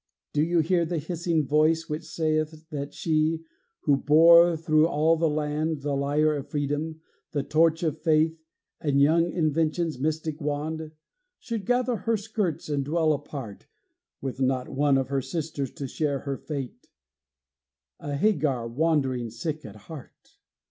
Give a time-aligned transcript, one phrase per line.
[0.33, 3.43] Do you hear the hissing voice, which saith That she
[3.81, 6.99] who bore through all the land The lyre of Freedom,
[7.33, 8.43] the torch of Faith,
[8.79, 10.93] And young Invention's mystic wand
[11.37, 13.67] Should gather her skirts and dwell apart,
[14.21, 16.87] With not one of her sisters to share her fate,
[17.99, 20.39] A Hagar, wandering sick at heart?